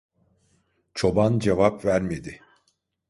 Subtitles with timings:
[0.93, 2.41] Çoban cevap vermedi.